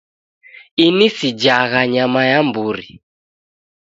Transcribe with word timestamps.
Ini 0.85 1.07
sijagha 1.17 1.81
nyama 1.93 2.21
ya 2.31 2.39
mburi 2.47 2.89